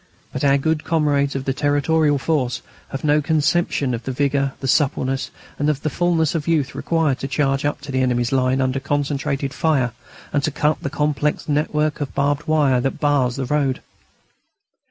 But 0.33 0.43
our 0.43 0.57
good 0.57 0.83
comrades 0.83 1.35
of 1.35 1.45
the 1.45 1.53
Territorial 1.53 2.17
Force 2.17 2.63
have 2.89 3.03
no 3.03 3.21
conception 3.21 3.93
of 3.93 4.01
the 4.01 4.11
vigour, 4.11 4.53
the 4.59 4.67
suppleness, 4.67 5.29
and 5.59 5.69
of 5.69 5.83
the 5.83 5.91
fulness 5.91 6.33
of 6.33 6.47
youth 6.47 6.73
required 6.73 7.19
to 7.19 7.27
charge 7.27 7.65
up 7.65 7.81
to 7.81 7.91
the 7.91 8.01
enemy's 8.01 8.31
line 8.31 8.61
under 8.61 8.79
concentrated 8.79 9.53
fire 9.53 9.91
and 10.33 10.41
to 10.41 10.49
cut 10.49 10.81
the 10.81 10.89
complex 10.89 11.47
network 11.47 12.01
of 12.01 12.15
barbed 12.15 12.47
wire 12.47 12.81
that 12.81 12.99
bars 12.99 13.35
the 13.35 13.45
road. 13.45 13.79